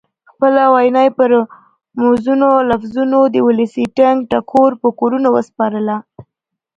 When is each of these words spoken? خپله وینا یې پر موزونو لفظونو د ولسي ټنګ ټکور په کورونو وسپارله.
خپله 0.31 0.63
وینا 0.73 1.01
یې 1.05 1.11
پر 1.17 1.31
موزونو 2.01 2.49
لفظونو 2.69 3.19
د 3.33 3.35
ولسي 3.47 3.85
ټنګ 3.97 4.17
ټکور 4.31 4.71
په 4.81 4.87
کورونو 4.99 5.27
وسپارله. 5.37 5.97